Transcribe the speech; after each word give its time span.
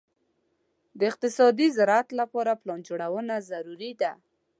د 0.97 0.99
اقتصادي 1.11 1.67
زراعت 1.77 2.09
لپاره 2.19 2.59
پلان 2.61 2.79
جوړونه 2.87 3.35
ضروري 3.49 3.91
ده. 4.01 4.11